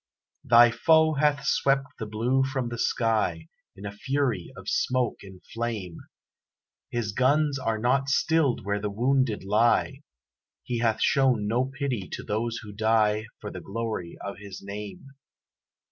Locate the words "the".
1.99-2.07, 2.69-2.79, 8.81-8.89, 13.51-13.61